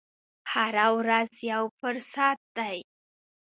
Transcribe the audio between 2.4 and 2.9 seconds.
دی.